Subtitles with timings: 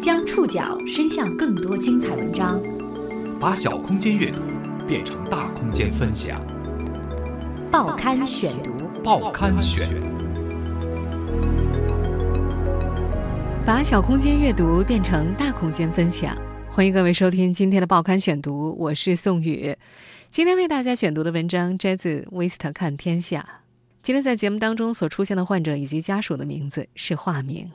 [0.00, 2.58] 将触角伸向更多精彩文章，
[3.38, 4.40] 把小空间阅读
[4.88, 6.40] 变成大空间分享。
[7.70, 8.72] 报刊选读，
[9.04, 9.86] 报刊选。
[13.66, 16.34] 把小空间阅读变成大空间分享，
[16.70, 19.76] 欢迎各位收听今天的报刊选读，我是宋宇。
[20.30, 23.40] 今天为大家选读的文章摘自《威斯特看天下》。
[24.02, 27.70] 今天在节目当中所出现的患者以及家属的名字是化名。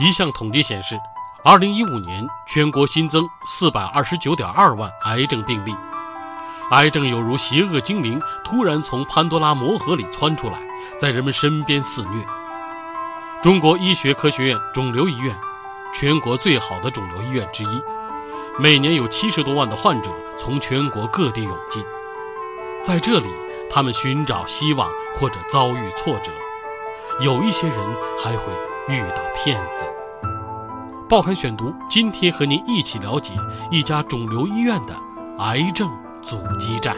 [0.00, 0.96] 一项统计显示，
[1.44, 5.74] 二零一五年全国新增四百二十九点二万癌症病例。
[6.70, 10.60] 癌症犹如邪恶精灵，突然从潘多拉魔盒里窜出来，
[11.00, 12.24] 在人们身边肆虐。
[13.42, 15.34] 中国医学科学院肿瘤医院，
[15.92, 17.82] 全国最好的肿瘤医院之一，
[18.56, 21.82] 每年有七十多万的患者从全国各地涌进，
[22.84, 23.26] 在这里，
[23.68, 26.30] 他们寻找希望或者遭遇挫折，
[27.18, 27.76] 有一些人
[28.22, 28.52] 还会
[28.88, 29.84] 遇到骗子。
[31.08, 33.32] 报刊选读，今天和您一起了解
[33.70, 34.94] 一家肿瘤医院的
[35.38, 35.90] 癌症
[36.22, 36.96] 阻击战。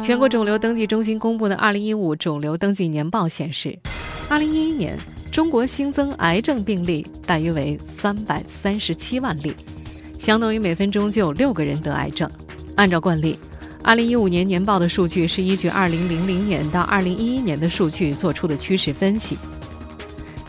[0.00, 3.78] 全国肿瘤登记中心公布的《二零一五肿瘤登记年报》显示，
[4.28, 4.98] 二零一一年
[5.32, 9.54] 中国新增癌症病例大约为三百三十七万例，
[10.18, 12.30] 相当于每分钟就有六个人得癌症。
[12.76, 13.38] 按照惯例，
[13.86, 19.38] 二零一五年年报的数据是依据二零零零年到二零一一年的数据做出的趋势分析。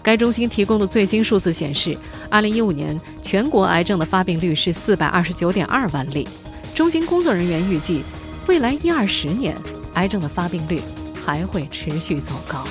[0.02, 1.96] 该中心提供的最新数字显示，
[2.32, 6.28] 二零一五年全国癌症的发病率是四百二十九点二万例。
[6.74, 8.02] 中心工作人员预计。
[8.48, 9.56] 未来一二十年，
[9.94, 10.82] 癌症的发病率
[11.24, 12.64] 还会持续走高。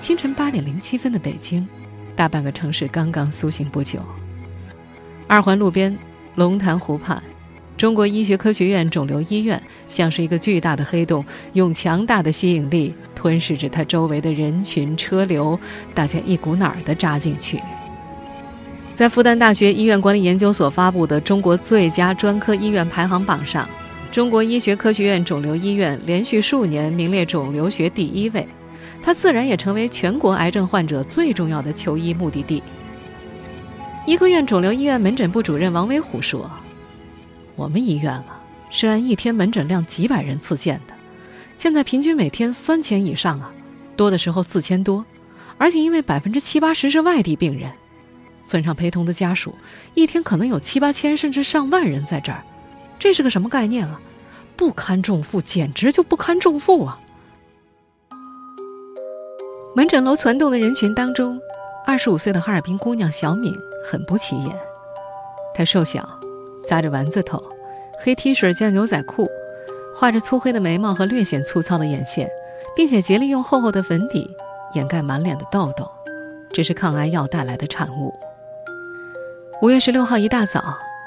[0.00, 1.68] 清晨八点零七分的北京，
[2.16, 4.00] 大半个城市刚刚苏醒不久。
[5.28, 5.96] 二环路边，
[6.38, 7.20] 龙潭湖畔，
[7.76, 15.58] 中国医学科学院肿瘤医院像是一个巨大的黑洞，用强大的吸引力吞噬着它周围的人群车流，
[15.96, 17.60] 大家一股脑儿的扎进去。
[18.94, 23.68] 在复旦大学医院管理研究所发布的《中国最佳专科医院排行榜》上，
[24.12, 28.46] 中国医学科学院肿瘤医院连续数年名列肿瘤学第一位，
[29.02, 32.62] 它自然也成为全国癌症患者最重要的求医目的地。
[34.08, 36.50] 医科院肿瘤医院门诊部主任王维虎说
[37.56, 40.94] ：“我们医院啊，是按一天门诊量几百人次建的，
[41.58, 43.52] 现在平均每天三千以上啊，
[43.98, 45.04] 多的时候四千多，
[45.58, 47.70] 而且因为百分之七八十是外地病人。”
[48.44, 49.54] 村上陪同的家属，
[49.92, 52.42] 一天可能有七八千甚至上万人在这儿，
[52.98, 54.00] 这是个什么概念啊？
[54.56, 56.98] 不堪重负，简直就不堪重负啊！
[59.76, 61.38] 门诊楼攒动的人群当中，
[61.86, 63.52] 二十五岁的哈尔滨姑娘小敏
[63.84, 64.56] 很不起眼。
[65.54, 66.08] 他瘦小，
[66.64, 67.42] 扎着丸子头，
[68.00, 69.28] 黑 T 恤加牛仔裤，
[69.94, 72.28] 画着粗黑的眉毛和略显粗糙的眼线，
[72.76, 74.30] 并且竭力用厚厚的粉底
[74.74, 75.90] 掩盖满脸的痘痘，
[76.52, 78.14] 这是抗癌药带来的产物。
[79.60, 80.62] 五月十六号一大早，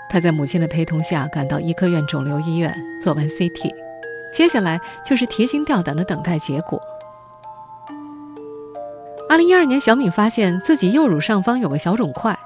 [0.09, 3.73] 他在母亲的陪同下赶到医科院肿瘤医院做完 CT，
[4.33, 6.81] 接下来就是提心吊胆的等待结果。
[9.29, 12.37] 二零一二年，小敏发现自己右乳上方有个小肿块，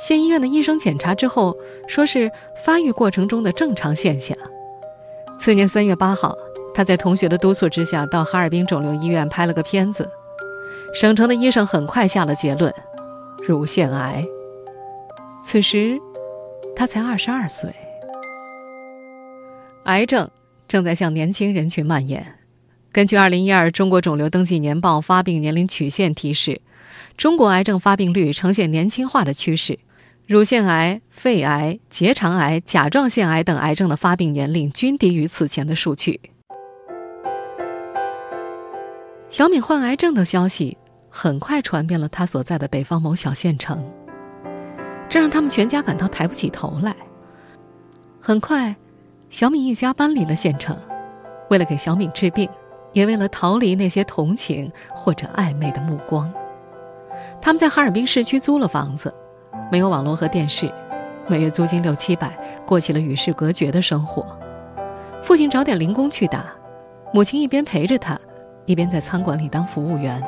[0.00, 1.54] 县医院的医生检查之后
[1.86, 2.32] 说是
[2.64, 4.34] 发育过程中的正常现象。
[5.38, 6.34] 次年三月八号，
[6.74, 10.08] 他在同学的督促之下到哈尔滨肿瘤医院拍了个片子，
[10.94, 12.72] 省城的医生很快下了结论：
[13.46, 14.24] 乳腺癌。
[15.42, 16.00] 此时，
[16.74, 17.70] 他才二十二岁。
[19.84, 20.30] 癌症
[20.66, 22.38] 正在向年轻人群蔓延。
[22.90, 26.62] 根据《二零一二中国肿瘤登记年报》发病年龄曲线提示，
[27.18, 29.78] 中国癌症发病率呈现年轻化的趋势。
[30.30, 36.20] 乳腺癌、肺癌、结肠癌、甲状腺癌等癌症的发病年龄均低于此前的数据。
[39.28, 43.84] 小敏患癌症的消息很快传遍了他所在的北方某小县城。
[45.08, 46.94] 这让他们全家感到抬不起头来。
[48.20, 48.76] 很快，
[49.28, 50.78] 小敏一家搬离了县城，
[51.48, 52.48] 为了给小敏治病，
[52.92, 56.32] 也为了逃离那些同情或者暧昧的目光，
[57.42, 59.12] 他们在哈尔滨市区租了房子，
[59.70, 60.72] 没有网络和电视，
[61.28, 62.36] 每月租金六七百，
[62.66, 64.38] 过起了与世隔绝的生活。
[65.22, 66.46] 父亲找点零工去打，
[67.12, 68.18] 母亲一边陪着他，
[68.66, 70.22] 一边在餐馆里当服务员。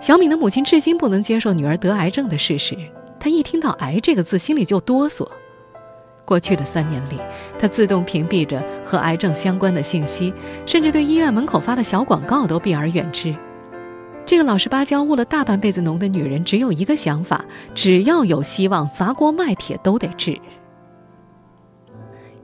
[0.00, 2.76] 小敏的母亲至今不能接受女儿得癌症的事实。
[3.18, 5.26] 她一听到“癌”这个字，心里就哆嗦。
[6.24, 7.18] 过去的三年里，
[7.58, 10.32] 她自动屏蔽着和癌症相关的信息，
[10.66, 13.34] 甚至对医院门口发的小广告都避而远之。
[14.28, 20.38] 这个老实巴交、务了大半辈子农的女人，只有一个想法：只要有希望，砸锅卖铁都得治。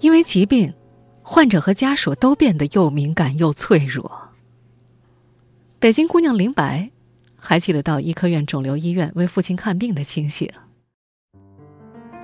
[0.00, 0.72] 因为疾病，
[1.20, 4.31] 患者和家属都变得又敏感又脆弱。
[5.78, 6.90] 北京姑娘林白
[7.36, 10.50] 还记得到医科院肿瘤医院为父亲看病的情形。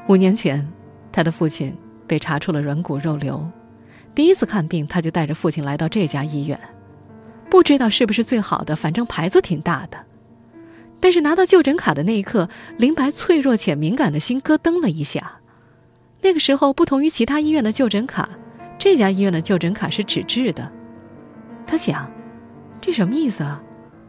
[0.09, 0.67] 五年前，
[1.13, 1.77] 她的父亲
[2.07, 3.47] 被查出了软骨肉瘤，
[4.15, 6.59] 第一次看病，她就带着父亲来到这家医院，
[7.51, 9.99] 不知道是不是最好的，反正牌子挺大的。
[11.01, 15.41] 但是拿到就诊卡的那一刻，林白脆弱且敏感的心咯噔了一下。
[16.23, 18.29] 那个时候，不同于其他医院的就诊卡，
[18.79, 20.71] 这家医院的就诊卡是纸质的。
[21.67, 22.11] 他想，
[22.81, 23.63] 这什么意思啊？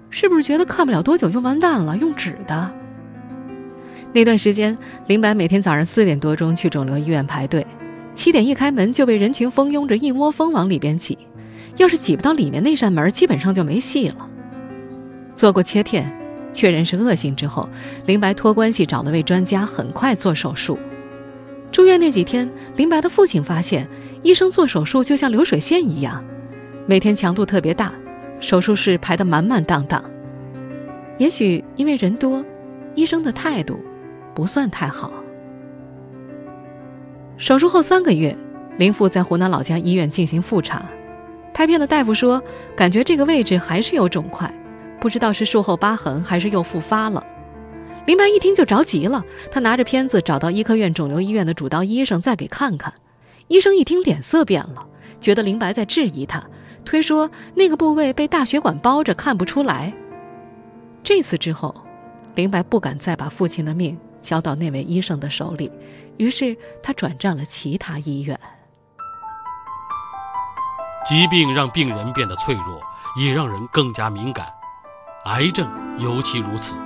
[0.10, 2.74] 是不是觉得看不了多久就完蛋了，用纸的？
[4.12, 4.78] 那段时间，
[5.08, 7.66] 林白每天早上四点多钟去肿瘤医院排队，
[8.14, 11.18] 七点一开门就被人群蜂拥着一窝蜂往里边挤，
[11.78, 14.30] 要是挤不到里面那扇门，基本上就没戏了。
[15.36, 16.18] 做过切片。
[16.54, 17.70] 确认是恶性之后，
[18.06, 20.78] 林白托关系找了位专家，很快做手术。
[21.72, 23.88] 住院那几天，林白的父亲发现，
[24.22, 26.22] 医生做手术就像流水线一样，
[26.86, 27.94] 每天强度特别大，
[28.42, 30.04] 手术室排得满满当当。
[31.18, 32.44] 也许因为人多，
[32.96, 33.82] 医生的态度
[34.36, 35.14] 不算太好。
[37.38, 38.36] 手术后三个月，
[38.76, 40.84] 林父在湖南老家医院进行复查，
[41.53, 42.42] 拍片的大夫说，
[42.75, 44.51] 感觉这个位置还是有肿块。
[45.00, 47.25] 不知道是术后疤痕还是又复发了，
[48.06, 49.24] 林白一听就着急了。
[49.50, 52.94] 他拿着片子找到医科院肿瘤医院的主刀医生，再给看看。
[53.48, 54.88] 医生一听脸色变了，
[55.19, 56.44] 觉得林白在质疑他，
[56.86, 59.92] 推说那个部位被大血管包着，看不出来。
[61.03, 61.74] 这次之后，
[62.36, 65.71] 林白不敢再把父亲的命交到那位医生的手里，
[66.18, 68.39] 于是他转战了其他医院。
[71.06, 72.80] 疾病让病人变得脆弱，
[73.18, 74.45] 也让人更加敏感。
[75.25, 75.68] 癌症
[75.98, 76.77] 尤其如此。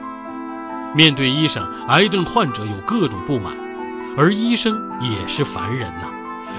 [0.95, 3.53] 面对医生，癌症患者有各种不满，
[4.17, 6.07] 而医生也是凡人呐。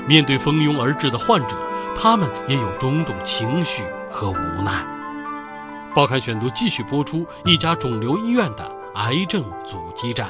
[0.07, 1.57] 面对蜂拥而至的患者，
[1.97, 4.85] 他们也有种种情绪和无奈。
[5.95, 10.29] 报刊选读继续播出一家肿瘤医院的癌症阻击战。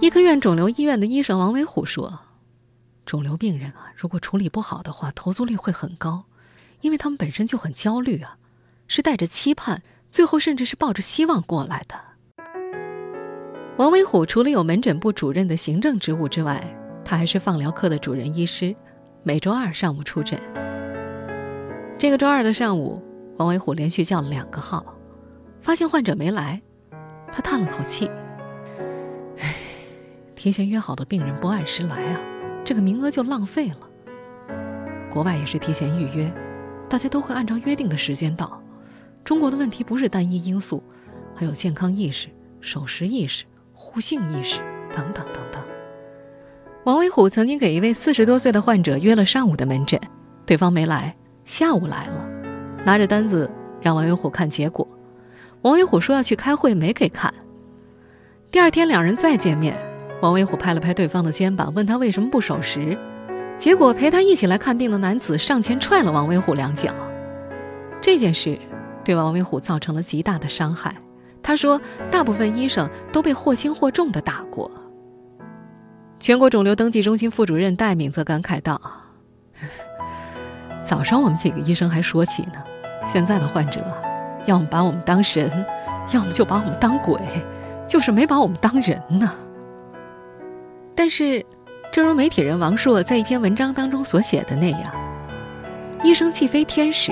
[0.00, 2.20] 医科院肿瘤医院的医生王维虎说
[3.10, 6.26] ：“肿瘤病人啊，如果处理不好的话，投诉率会很高。”
[6.80, 8.38] 因为他们本身就很焦虑啊，
[8.86, 11.96] 是带着期盼，最后甚至是抱着希望过来的。
[13.78, 16.64] 王维虎除了有门诊部主任的行政职务之外，
[17.04, 18.76] 他还是放疗科的主任医师，
[19.24, 20.40] 每周二上午出诊。
[21.98, 23.02] 这个周二的上午，
[23.38, 24.94] 王维虎连续叫了两个号，
[25.60, 26.62] 发现患者没来，
[27.32, 28.08] 他叹了口气
[29.42, 29.56] ：“唉，
[30.36, 32.20] 提前约好的病人不按时来啊，
[32.64, 33.76] 这个名额就浪费了。
[35.10, 36.32] 国外也是提前预约。”
[36.90, 38.60] 大家都会按照约定的时间到。
[39.22, 40.82] 中国的问题不是单一因素，
[41.36, 42.26] 还有健康意识、
[42.60, 44.58] 守时意识、互信意识
[44.92, 45.62] 等等等等。
[46.82, 50.00] 王维虎曾经给一位四十多岁的患者约了上午的门诊，
[50.44, 51.14] 对方没来，
[51.44, 52.28] 下午来了，
[52.84, 53.48] 拿着单子
[53.80, 54.84] 让王维虎看结果。
[55.62, 57.32] 王维虎说要去开会，没给看。
[58.50, 59.76] 第二天两人再见面，
[60.20, 62.98] 王维虎拍了拍对方的肩膀，问他为什么不守时。
[63.56, 66.94] 结果陪他一起来看病的男子上前踹了王维虎两脚，
[68.00, 68.58] 这件事
[69.04, 70.94] 对王维虎造成了极大的伤害。
[71.42, 71.80] 他说，
[72.10, 74.70] 大部分医生都被或轻或重的打过。
[76.18, 78.80] 全国肿瘤登记中心副主任戴敏则感慨道
[80.84, 82.62] ：“早上我们几个医生还说起呢，
[83.06, 83.80] 现在的患者，
[84.46, 85.50] 要么把我们当神，
[86.12, 87.18] 要么就把我们当鬼，
[87.86, 89.30] 就是没把我们当人呢。”
[91.00, 91.42] 但是。
[91.90, 94.92] 正如媒体人王朔在一篇文章当中所写的那样，
[96.04, 97.10] 医生既非天使，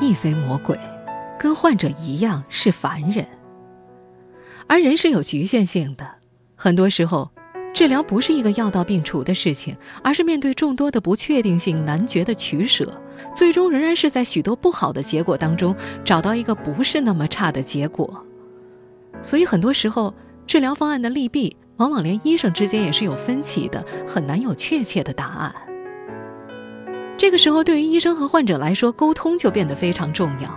[0.00, 0.76] 亦非魔鬼，
[1.38, 3.24] 跟患者一样是凡人。
[4.66, 6.06] 而人是有局限性的，
[6.54, 7.30] 很多时候，
[7.72, 13.00] 治疗不是一个药到病除的事情，而是面对众多的不确定性、难决的取舍，
[13.32, 18.22] 最终仍然是在许多不好的结果当中找到一个不是那么差的结果。
[19.22, 20.12] 所以很多时候，
[20.46, 21.56] 治疗方案的利弊。
[21.76, 25.54] 往往连医生之间也是有分歧的，很难有确切的答案。
[27.16, 30.54] 这个时候，对于医生和患者来说，沟通就变得非常重要。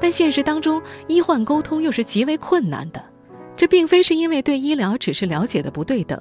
[0.00, 3.04] 但现实当中，医患沟通又是极为困难的。
[3.56, 6.20] 这并非是因为对医疗只是了解的不对等，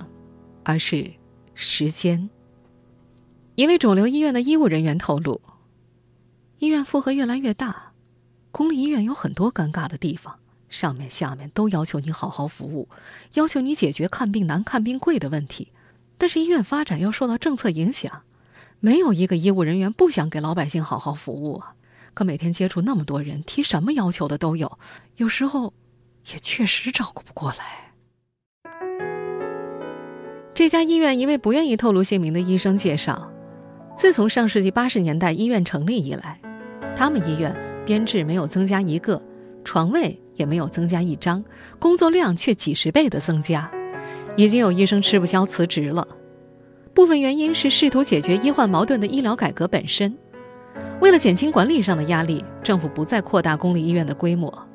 [0.64, 1.12] 而是
[1.54, 2.30] 时间。
[3.56, 5.42] 一位肿瘤医院的医务人员透露，
[6.60, 7.92] 医院负荷越来越大，
[8.52, 10.40] 公立医院有很多尴尬的地方。
[10.70, 12.90] 上面下面都要求你好好服务，
[13.34, 15.72] 要求你解决看病难、看病贵的问题。
[16.18, 18.24] 但是医院发展又受到政策影响，
[18.80, 21.76] 没有一个医务人员不想给老百姓好好服务啊。
[22.14, 24.80] 可每天接触那么多人，提什么要求的都有，
[25.18, 25.74] 有时候
[26.32, 27.92] 也确实照顾不过来。
[30.54, 33.30] 这家医院一位不愿意透露姓名的医生介绍，
[33.98, 36.40] 自从上世纪八十年代医院成立以来，
[36.96, 37.54] 他们医院
[37.86, 39.22] 编制没有增加一个，
[39.66, 41.44] 床位也没有增加一张，
[41.80, 43.70] 工作量却几十倍的增加，
[44.36, 46.08] 已经有医生吃不消辞职了。
[46.94, 50.18] 部分原因是试图解决医患矛盾的医疗改革本身。
[51.02, 54.68] 为了减轻管理上的压力，政府不再扩大公立医院的规模。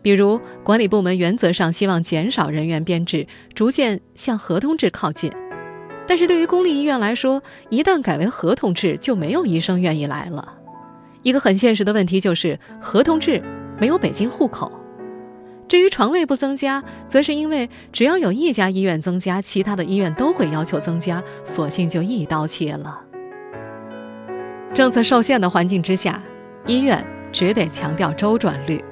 [0.00, 5.30] 比如，管理部门原则上希望减少人员编制，逐渐向合同制靠近。
[6.06, 10.54] 但是对于公立医院来说，一旦改为合同制，就没有医生愿意来了。
[11.22, 13.42] 一个很现实的问题就是，合同制
[13.78, 14.72] 没有北京户口。
[15.68, 22.98] 至于床位不增加，则是因为只要有一家医院增加，其他的医院都会要求增加，索性就一刀切了。
[24.72, 26.22] 政策受限的环境之下，
[26.66, 28.82] 医院只得强调周转率，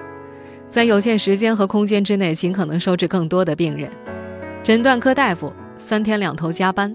[0.68, 3.90] 在有限时间和空间之内，尽可能收治更多的病人。
[4.62, 6.94] 诊断科大夫三天两头加班，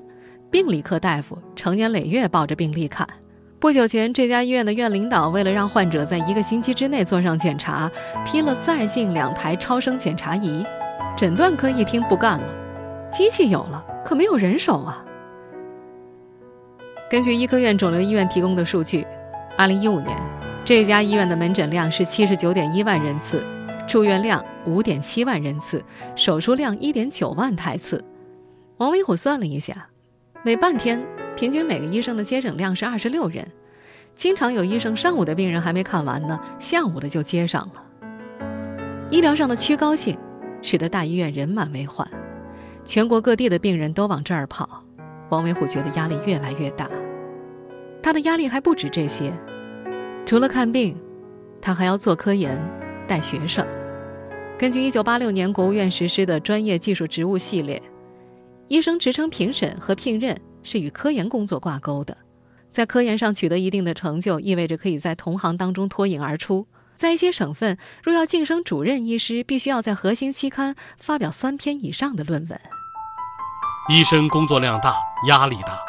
[0.52, 3.08] 病理科大夫成年累月抱着病历看。
[3.62, 7.88] 不久前，这家医院的院领导为了让患者在一个星期之内做上检查，
[8.26, 10.66] 批了再进两台超声检查仪。
[11.16, 12.46] 诊断科一听不干了，
[13.12, 15.06] 机器有了，可没有人手啊。
[17.08, 19.06] 根据医科院肿瘤医院提供的数据
[19.60, 20.18] ，2015年
[20.66, 23.46] 这家医院的门诊量是79.1万人次，
[23.88, 28.04] 住院量5.7万人次，手术量1.9万台次。
[28.78, 29.88] 王维虎算了一下，
[30.42, 31.00] 每半天
[31.42, 33.52] 平均每个医生的接诊量是26人，
[34.14, 37.84] 经常有医生上午的病人还没看完呢，下午的就接上了。
[39.10, 40.16] 医疗上的趋高性，
[40.62, 42.08] 使得大医院人满为患，
[42.86, 44.84] 全国各地的病人都往这儿跑。
[45.32, 46.88] 王维虎觉得压力越来越大，
[48.04, 49.34] 他的压力还不止这些，
[50.28, 50.96] 除了看病，
[51.60, 52.62] 他还要做科研、
[53.08, 53.66] 带学生。
[54.60, 57.82] 根据1986年国务院实施的专业技术职务系列，
[58.68, 62.18] 医生职称评审和聘任是与科研工作挂钩的，
[62.72, 66.68] 在科研上取得一定的成就，意味着可以在同行当中脱颖而出。
[66.98, 72.62] 在一些省份，若要晋升主任医师，必须要在核心期刊发表三篇以上的论文。
[73.90, 74.96] 医生工作量大，
[75.28, 75.80] 压力大，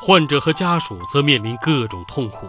[0.00, 2.48] 患者和家属则面临各种痛苦。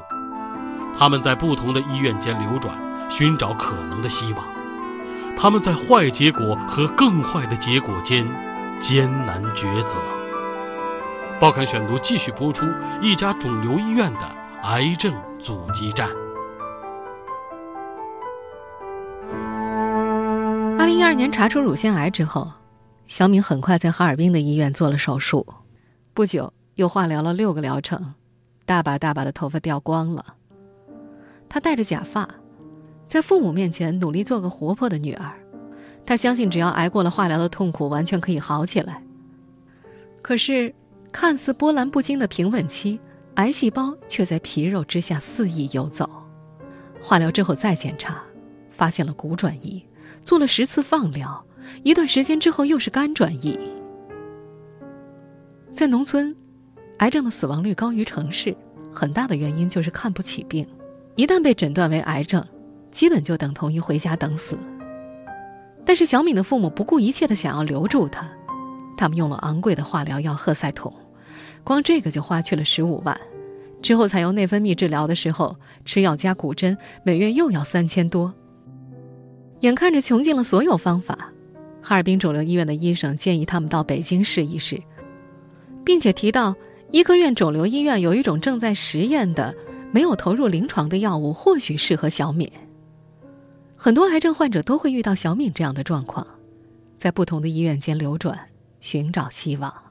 [0.97, 2.73] 他们在不同的医院间流转，
[3.09, 4.45] 寻找可能的希望。
[5.37, 8.25] 他们在坏结果和更坏的结果间
[8.79, 9.97] 艰难抉择。
[11.39, 12.65] 报刊选读继续播出
[12.99, 14.21] 一家肿瘤医院的
[14.63, 16.09] 癌症阻击战。
[20.79, 22.51] 二零一二年查出乳腺癌之后。
[23.05, 25.47] 小敏很快在哈尔滨的医院做了手术，
[26.13, 28.15] 不久又化疗了六个疗程，
[28.65, 30.33] 大把大把的头发掉光了。
[31.47, 32.27] 她戴着假发，
[33.07, 35.31] 在父母面前努力做个活泼的女儿。
[36.05, 39.01] 她相信只要挨过了化疗的痛苦，完全可以好起来。
[40.21, 40.75] 可是，
[41.19, 42.99] 看似波澜不惊的平稳期，
[43.37, 46.07] 癌细胞却在皮肉之下肆意游走。
[47.01, 48.21] 化疗之后再检查，
[48.69, 49.83] 发现了骨转移，
[50.21, 51.43] 做了十次放疗。
[51.81, 53.59] 一段时间之后，又是肝转移。
[55.73, 56.35] 在农村，
[56.99, 58.55] 癌症的死亡率高于城市，
[58.93, 60.67] 很大的原因就是看不起病。
[61.15, 62.45] 一旦被诊断为癌症，
[62.91, 64.55] 基本就等同于回家等死。
[65.83, 68.29] 但是小敏的父母不顾一切的想要留住她，
[68.95, 70.93] 他们用了昂贵的化疗药赫赛酮，
[71.67, 73.19] 光这个就花去了十五万。
[73.81, 78.33] 之后采用内分泌治疗的时候，吃药加骨针，每月又要三千多。
[79.59, 81.33] 眼看着穷尽了所有方法。
[81.81, 84.81] 哈尔滨肿瘤医院的医生建议他们到北京试一试，
[85.83, 86.55] 并且提到
[86.89, 89.53] 医科院肿瘤医院有一种正在实验的、
[89.91, 92.49] 没有投入临床的药物，或许适合小敏。
[93.75, 96.25] 很多癌症患者都会遇到小敏这样的状况，
[96.97, 98.39] 在不同的医院间流转，
[98.79, 99.86] 寻找希望。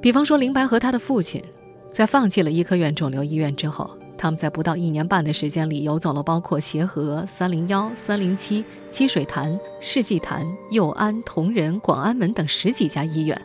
[0.00, 1.42] 比方说，林白和他的父亲，
[1.90, 3.96] 在放弃了医科院肿瘤医院之后。
[4.16, 13.40] 他们在不到一年半的时间里游走了包括协和、三零幺、三零七、积水潭、世纪坛、佑安、同仁、广安门等十几家医院，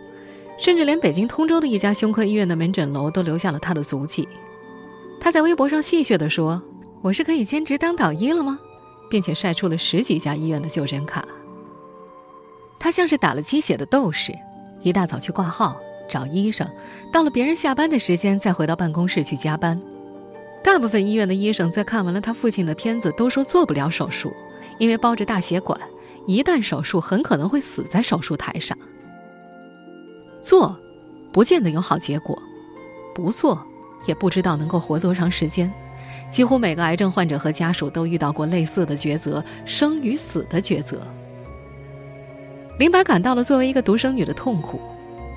[0.60, 4.28] 甚至连北京通州的一家胸科医院的门诊楼都留下了他的足迹。
[5.18, 6.62] 他在微博上戏谑地说
[7.02, 8.60] ：“我是可以兼职当导医了吗？”
[9.10, 11.26] 并且晒出了十几家医院的就诊卡。
[12.78, 14.34] 他像是打了鸡血的斗士，
[14.82, 16.68] 一大早去挂号找医生，
[17.12, 19.80] 到了别人下班的时间再回到办公室去加班。
[20.64, 24.34] 大部分医院的医生在看完了他父亲的片子，都说做不了手术，
[24.80, 25.80] 因为包着大血管，
[26.26, 28.78] 一旦手术很可能会死在手术台上。
[30.42, 30.78] 做，
[31.32, 32.36] 不见得有好结果；
[33.14, 33.64] 不做，
[34.08, 35.72] 也不知道能够活多长时间。
[36.32, 41.00] 几乎每个癌症患者和家属都遇到过类似的抉择——生与死的抉择。
[42.80, 44.82] 林白感到了作为一个独生女的痛苦，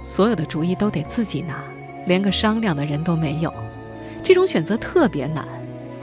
[0.02, 1.62] 所有的主意都得自己拿，
[2.06, 3.52] 连个商量的人都没有。
[4.22, 5.46] 这种选择特别难。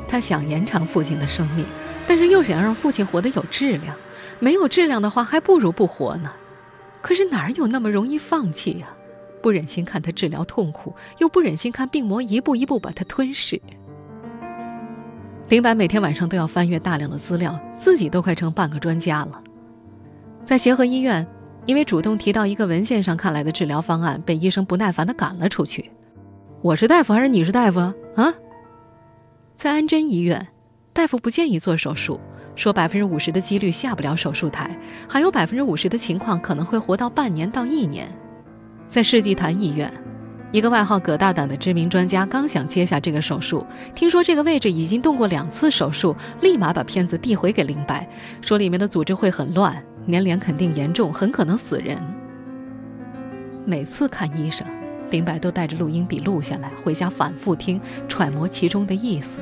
[0.07, 1.65] 他想延长父亲的生命，
[2.05, 3.95] 但是又想让父亲活得有质量。
[4.39, 6.31] 没有质量的话，还不如不活呢。
[7.01, 8.87] 可是哪有那么容易放弃呀？
[9.41, 13.61] 不忍心看他治疗痛苦，又不忍心看病魔一步一步把他吞噬。
[15.49, 19.41] 林白每天晚上都要翻阅大量的资料，自己都快成半个专家了。
[20.43, 21.25] 在协和医院，
[21.65, 25.91] 因为主动提到一个文献上看来的治疗方案，被医生不耐烦地赶了出去。
[26.61, 27.93] 我是大夫还是你是大夫啊？
[28.15, 28.33] 啊？
[29.55, 30.47] 在安贞医院，
[30.93, 32.19] 大夫不建议做手术。
[32.55, 34.79] 说百分之五十的几率下不了手术台，
[35.09, 38.07] 还有百分之五十的情况可能会活到半年到一年。
[38.87, 39.91] 在世纪坛医院，
[40.53, 48.07] 一个外号“葛大胆”的知名专家刚想接下这个手术，听说这个位置已经动过两次手术，立马把片子递回给林白，
[48.39, 51.97] 说里面的组织会很乱，粘连肯定严重，很可能死人。
[53.65, 54.65] 每次看医生，
[55.09, 59.39] 林白都带着录音笔录下来，回家反复听，揣摩其中的意思。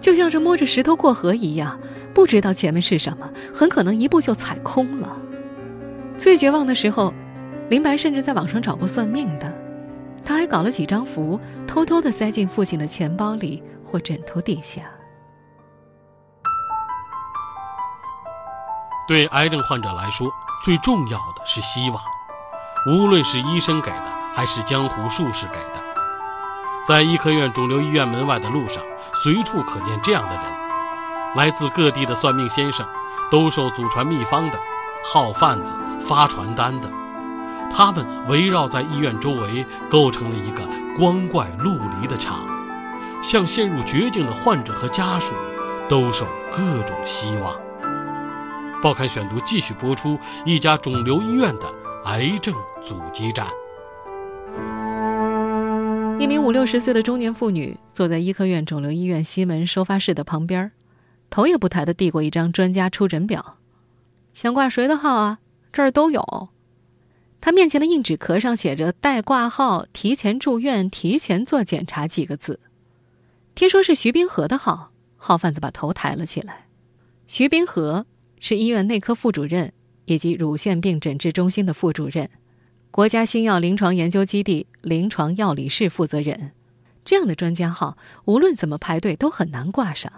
[0.00, 1.78] 就像是摸着石头过河一样，
[2.14, 5.16] 不知道前面是什么，很可能一步就踩空了。
[6.16, 7.12] 最绝望的时候，
[7.68, 9.52] 林白甚至在网上找过算命的，
[10.24, 14.82] 他还搞了几张符，偷偷的塞进父亲的钱包里或枕头底下。
[19.08, 20.28] 对癌症患者来说，
[20.62, 22.02] 最重要的是希望，
[22.86, 25.82] 无论是医生给的，还是江湖术士给的。
[26.86, 28.82] 在医科院肿瘤医院门外的路上。
[29.24, 30.44] 随处可见这样的人，
[31.34, 32.86] 来自各地的算命先生，
[33.32, 34.58] 兜售祖传秘方的，
[35.02, 36.88] 号贩子发传单的，
[37.74, 40.60] 他们围绕在医院周围，构成了一个
[40.96, 42.46] 光怪陆离的场，
[43.20, 45.34] 向陷入绝境的患者和家属
[45.88, 47.67] 兜售各种希望。
[48.80, 50.16] 报刊选读继续播出
[50.46, 53.48] 一家肿瘤医院的癌症阻击战。
[56.20, 60.70] 一名五六十岁的中年妇女坐在医科院肿瘤医院西门收发室的旁边，
[61.28, 63.56] 头也不抬地递过一张专家出诊表
[64.32, 65.40] ：“想挂谁的号啊？
[65.72, 66.48] 这儿都有。”
[67.40, 72.60] 她面前的硬纸壳上写着“待挂号、提前住院、提前做检查”几个字。
[73.56, 76.66] 听说是徐冰河的号，号贩子把头抬了起来。
[77.26, 78.06] 徐冰河
[78.40, 79.72] 是医院内科副主任
[80.04, 82.28] 以及乳腺病诊治中心的副主任。
[82.90, 86.52] 国家新药临床研究基地临床药理室负责人，
[87.04, 90.10] 这样的专家号无论怎么排队都很难挂上。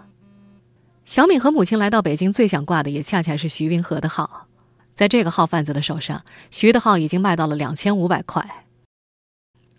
[1.03, 4.47] 小敏和母亲来到北京，最想挂的也恰恰是徐云和的号。
[4.93, 8.65] 在这个号贩子的手上，徐的号已经卖到了两千五百块。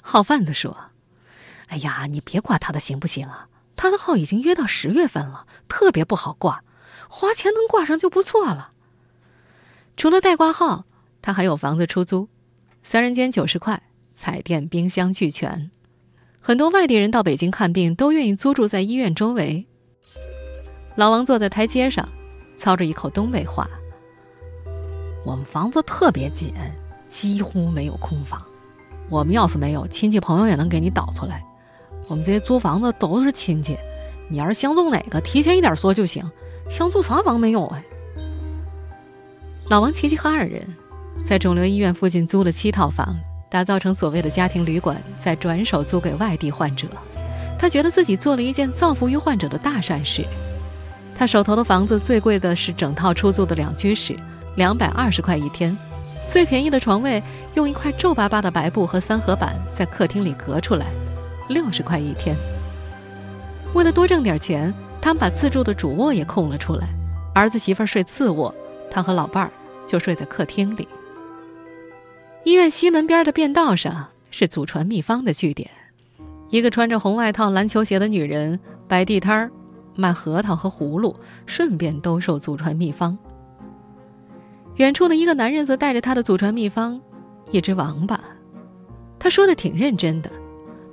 [0.02, 0.90] 号贩子说
[1.68, 3.48] ：“哎呀，你别挂他的行不行啊？
[3.76, 6.64] 他的号已经约到十月份了，特别不好挂，
[7.14, 8.72] 花钱能挂上就不错了。
[9.98, 10.87] 除了代挂号，
[11.20, 12.31] 他还有房子出租。”
[12.83, 13.83] 三人间九十块，
[14.14, 15.70] 彩电、冰箱俱全。
[16.40, 19.66] 很多外地人到北京看病，都愿意租住在医院周围。
[20.96, 22.09] 老王坐在台阶上，
[22.57, 23.68] 操着一口东北话
[25.22, 26.55] ：“我们房子特别紧，
[27.11, 28.42] 几乎没有空房。
[29.11, 31.44] 我们要是没有亲戚朋友，也能给你倒出来。
[32.09, 33.77] 我们这些租房子都是亲戚，
[34.31, 36.29] 你要是相中哪个，提前一点说就行。
[36.72, 37.85] 想租啥房没有哎？”
[39.68, 40.66] 老王齐齐和二人。
[41.26, 43.14] 在肿瘤医院附近租了七套房，
[43.50, 46.88] 打造成所谓的家庭旅馆，再转手租给外地患者。
[47.58, 50.24] 他觉得自己做了一件造福于患者的大善事。
[51.14, 54.16] 他手头的房子最贵的是整套出租的两居室，
[54.56, 55.76] 两百二十块一天；
[56.26, 60.87] 最便宜的床位用一块皱巴巴的白布和三合板在客厅里隔出来，
[61.50, 62.35] 六十块一天。
[63.74, 64.72] 为了多挣点钱，
[65.03, 66.88] 他们把自住的主卧也空了出来，
[67.35, 68.55] 儿子媳妇睡次卧，
[68.88, 69.51] 他和老伴儿
[69.85, 70.87] 就睡在客厅里。
[72.45, 75.69] 医院西门边的便道上是祖传秘方的据点，
[76.51, 79.51] 一个穿着红外套、篮球鞋的女人摆地摊儿，
[79.97, 83.19] 卖核桃和葫芦，顺便兜售祖传秘方。
[84.77, 87.01] 远处的一个男人则带着他的祖传秘方，
[87.51, 88.19] 一只王八。
[89.19, 90.31] 他说的挺认真的，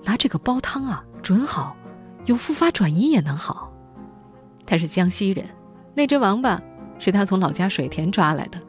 [0.03, 1.75] 拿这个煲汤啊，准好，
[2.25, 3.68] 有复发转移也能好。
[4.69, 5.43] 他是江西人，
[5.95, 6.61] 那只王八
[6.99, 8.61] 是他从老家水田抓来的，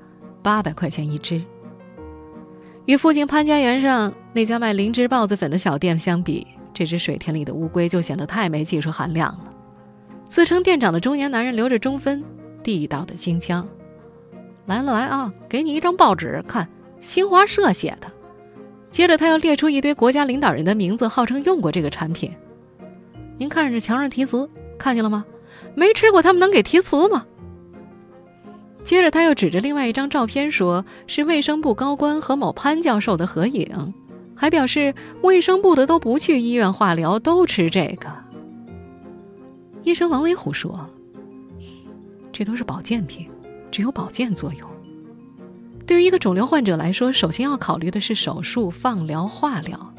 [0.42, 1.44] 八百块钱一只。
[2.86, 9.52] 与附近潘家园上那家卖灵芝孢子粉的小店相比，这只水田里的乌龟就显得太没技术含量了。
[10.26, 12.24] 自称店长的中年男人留着中分，
[12.62, 13.68] 地道的京腔
[14.64, 16.66] ：“来了来啊，给你一张报纸，看
[16.98, 18.10] 新华社写的。”
[18.90, 22.32] 接着他又列出一堆国家领导人的名字，号称用过这个产品。
[23.36, 25.26] 您看着墙上题词，看见了吗？
[25.74, 27.26] 没吃过他们能给题词吗？
[28.82, 33.94] 接着他又指着另外一张照片说是卫生部高官和某潘教授的合影，
[34.34, 38.10] 还表示卫生部的都不去医院化疗，都吃这个。
[39.82, 40.88] 医生王维虎说
[42.32, 43.28] ：“这都是保健品，
[43.70, 44.68] 只有保健作用。
[45.86, 49.89] 对于一个肿瘤患者来说，首先要考虑的是手术、放疗、化疗。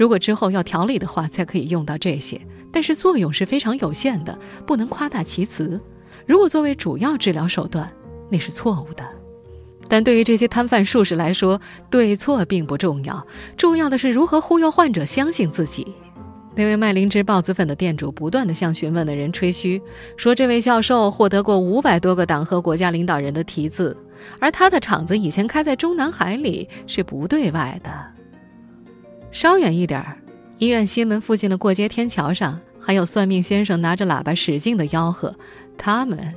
[0.00, 2.40] 如果之后要调理的话，才可以用到这些。
[2.72, 5.78] 但是作用是非常有限的，不能夸大其词。
[6.24, 7.92] 如果作为主要治疗手段，
[8.30, 9.04] 那是错误的。
[9.90, 11.60] 但对于这些摊贩术士来说，
[11.90, 13.22] 对错并不重要，
[13.58, 15.86] 重要的是如何忽悠患者相信自己。”
[16.56, 19.82] 那位卖灵芝孢子粉的店主不断地向询问的人吹嘘，
[20.16, 23.94] 说这位教授获得过五百多个党和国家领导人的题字，
[24.38, 27.90] 而他的厂子以前开在中南海里，是不对外的。
[29.32, 30.18] 稍远一点儿，
[30.58, 35.34] 医院西门附近的过街天桥上，还有算命先生拿着喇叭使劲的吆喝，
[35.78, 36.34] 他们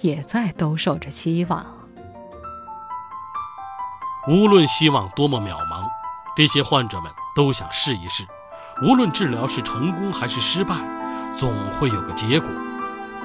[0.00, 1.66] 也在兜售着希望。
[4.28, 5.88] 无论希望多么渺茫，
[6.36, 8.24] 这些患者们都想试一试。
[8.82, 10.74] 无论治疗是成功还是失败，
[11.34, 12.48] 总会有个结果。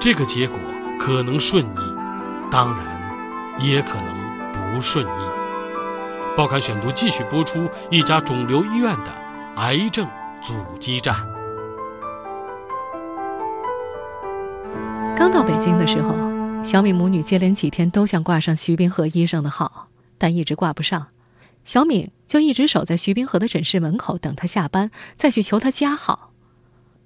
[0.00, 0.58] 这个结果
[0.98, 1.80] 可能顺意，
[2.50, 5.31] 当然也可能不顺意。
[6.34, 9.12] 报刊选读继续播出一家肿瘤医院的
[9.56, 10.08] 癌症
[10.42, 11.14] 阻击战。
[15.14, 16.14] 刚到北京的时候，
[16.64, 21.08] 小敏母女接连几天都想挂上徐冰河医生的号，但一直挂不上。
[21.64, 26.30] 小敏就一直守在徐冰河的诊室门口等他下班，再去求他加号。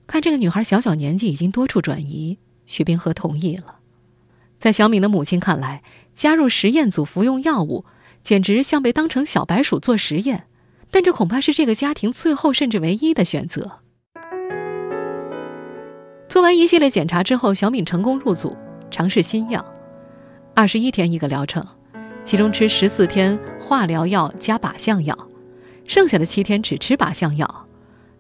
[0.07, 3.81] 看这个女孩小小年纪已经多处转移，徐冰河同意了。
[4.57, 5.83] 在小敏的母亲看来，
[6.15, 7.85] 加入实验组服用药物，
[8.27, 10.47] 简直像被当成小白鼠做实验。
[10.91, 13.71] 但这恐怕是这个家庭最后甚至唯一的选择。
[16.29, 18.57] 做完一系列检查之后，小敏成功入组，
[18.91, 19.65] 尝试新药，
[20.57, 21.65] 二十一天一个疗程。
[22.25, 25.17] 其中吃十四天化疗药加靶向药，
[25.85, 27.69] 剩下的七天只吃靶向药。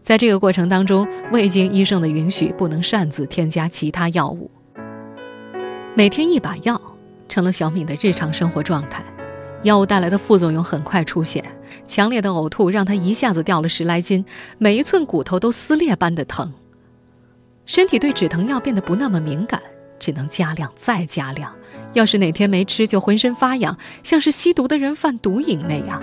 [0.00, 4.48] 在这个过程当中，未经医生的允许，不能擅自添加其他药物。
[5.96, 6.80] 每天一把药，
[7.28, 9.04] 成了小敏的日常生活状态。
[9.62, 11.44] 药物带来的副作用很快出现，
[11.86, 14.24] 强烈的呕吐让他一下子掉了十来斤，
[14.58, 16.52] 每一寸骨头都撕裂般的疼。
[17.64, 19.60] 身体对止疼药变得不那么敏感，
[19.98, 21.52] 只能加量再加量。
[21.94, 26.00] 要是哪天没吃，就浑身发痒，像是吸毒的人犯毒瘾那样。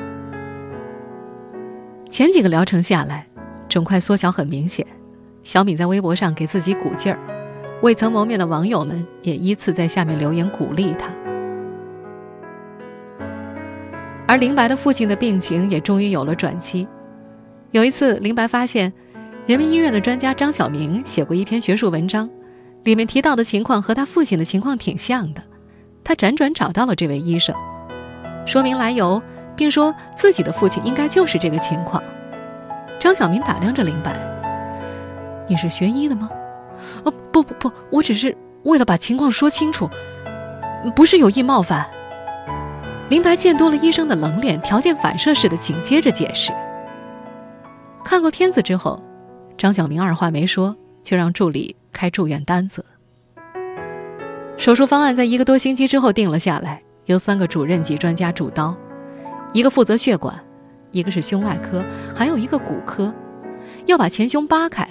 [2.10, 3.28] 前几个疗程下来，
[3.70, 4.86] 肿块缩小很明显。
[5.44, 7.20] 小敏在微博上给自己鼓劲儿，
[7.82, 11.10] 未曾谋面的网友们也依次在下面留言鼓励她。
[14.34, 16.88] 而林白的父亲的病情也终于有了转机。
[17.70, 18.92] 有一次，林白发现，
[19.46, 22.28] 人民医院的专家张晓明写过一篇学术文章，
[22.84, 25.44] 里面提到的情况和他父亲的情况挺像的。
[26.04, 27.56] 他辗转找到了这位医生，
[28.44, 29.22] 说明来由，
[29.56, 32.02] 并说自己的父亲应该就是这个情况。
[33.00, 34.20] 张小明打量着林白
[35.48, 36.28] ：“你是学医的吗
[37.06, 39.88] ？”“哦，不不不，我只是为了把情况说清楚，
[40.96, 41.86] 不是有意冒犯。”
[43.14, 46.52] 林白见多了医生的冷脸，条件反射似的紧接着解释。
[48.04, 49.00] 看过片子之后，
[49.56, 52.84] 张小明二话没说，就让助理开住院单子。
[54.58, 58.76] 手术方案在一个多星期之后定了下来，由三个主任级专家主刀，
[59.52, 60.36] 一个负责血管，
[60.90, 63.14] 一个是胸外科，还有一个骨科，
[63.86, 64.90] 要把前胸扒开，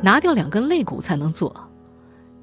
[0.00, 1.52] 拿掉两根肋骨才能做。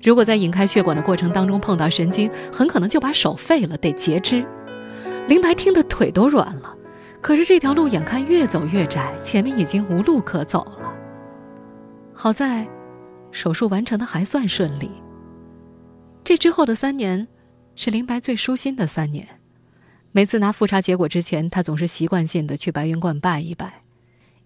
[0.04, 4.46] 如果在引开血管的过程当中碰到神经，很可能就把手废了，得截肢。
[5.28, 6.76] 林白听得腿都软了，
[7.22, 10.94] 可是这条路眼看越走越窄，前面已经无路可走了。
[12.14, 12.68] 好在，
[13.32, 14.92] 手术完成的还算顺利。
[16.24, 17.28] 这之后的三年，
[17.76, 19.40] 是林白最舒心的三年。
[20.12, 23.84] 每次拿复查结果之前，他总是习惯性的去白云观拜一拜。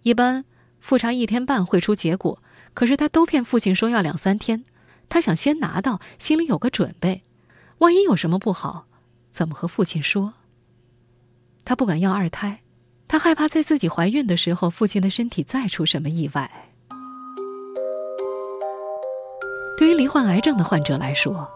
[0.04, 0.46] 一般
[0.80, 2.42] 复查一天半会出结果，
[2.76, 4.64] 可是他都骗父亲说要两三天。
[5.10, 7.24] 他想先拿到，心里有个准备，
[7.80, 8.86] 万一有什么不好，
[9.32, 10.36] 怎么和父亲说？
[11.66, 12.62] 他不敢要二胎，
[13.08, 16.50] 他害怕在自己怀孕的时候，父亲的身体再出什么意外。
[19.78, 21.50] 对于罹患癌症的患者来说，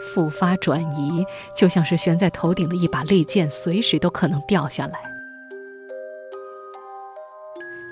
[0.00, 4.98] 复发转移就像是悬在头顶的一把利剑，随时都可能掉下来。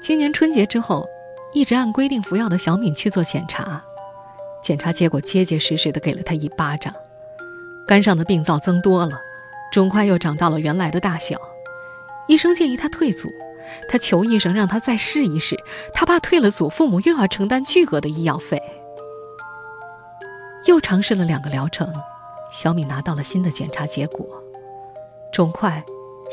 [0.00, 1.06] 今年春节之后，
[1.52, 3.82] 一直按规定服药的小敏去做检查，
[4.62, 6.94] 检查结果结结实实的给了她一巴掌，
[7.86, 9.20] 肝上的病灶增多了，
[9.72, 11.36] 肿块又长到了原来的大小。
[12.26, 13.32] 医生建议他退组，
[13.88, 15.56] 他求医生让他再试一试，
[15.94, 18.60] 他怕退了组，父母又要承担巨额的医药费。
[20.66, 21.90] 又尝试了两个疗程，
[22.50, 24.26] 小敏拿到了新的检查结果，
[25.32, 25.82] 肿块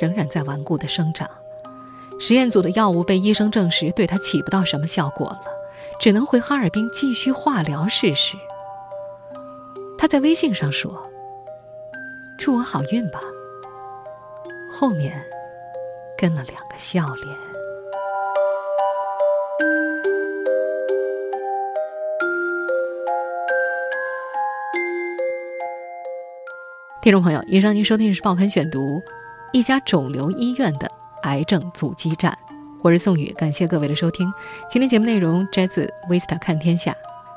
[0.01, 1.29] 仍然在顽固的生长。
[2.19, 5.41] 实验组的药物被医生证实对他起不到什么效果了，
[5.99, 8.35] 只能回哈尔滨继续化疗试试。
[9.97, 11.09] 他在微信上说
[12.37, 13.19] ：“祝我好运吧。”
[14.71, 15.23] 后面
[16.17, 17.37] 跟了两个笑脸。
[27.01, 28.99] 听众朋友，以上您收听的是《报刊选读》，
[29.53, 30.91] 一家肿瘤医院的。
[31.21, 32.37] 癌症阻击战，
[32.83, 34.31] 我是宋宇，感谢各位的收听。
[34.69, 36.91] 今天节目内容摘自《Vista 看天下》，